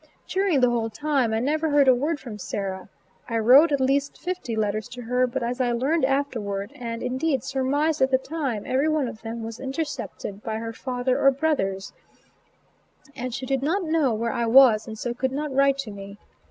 During 0.27 0.61
the 0.61 0.69
whole 0.71 0.89
time 0.89 1.31
I 1.31 1.37
never 1.39 1.69
heard 1.69 1.87
a 1.87 1.93
word 1.93 2.19
from 2.19 2.39
Sarah. 2.39 2.89
I 3.29 3.37
wrote 3.37 3.71
at 3.71 3.79
least 3.79 4.17
fifty 4.17 4.55
letters 4.55 4.87
to 4.89 5.03
her, 5.03 5.27
but 5.27 5.43
as 5.43 5.61
I 5.61 5.73
learned 5.73 6.05
afterward, 6.05 6.71
and, 6.73 7.03
indeed, 7.03 7.43
surmised 7.43 8.01
at 8.01 8.09
the 8.09 8.17
time, 8.17 8.63
every 8.65 8.89
one 8.89 9.07
of 9.07 9.21
them 9.21 9.43
was 9.43 9.59
intercepted 9.59 10.41
by 10.41 10.55
her 10.55 10.73
father 10.73 11.21
or 11.23 11.29
brothers, 11.29 11.93
and 13.15 13.31
she 13.31 13.45
did 13.45 13.61
not 13.61 13.83
know 13.83 14.11
where 14.15 14.33
I 14.33 14.47
was 14.47 14.87
and 14.87 14.97
so 14.97 15.13
could 15.13 15.31
not 15.31 15.53
write 15.53 15.77
to 15.77 15.91
me. 15.91 16.17